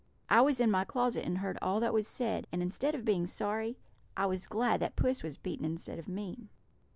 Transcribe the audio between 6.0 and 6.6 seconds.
me.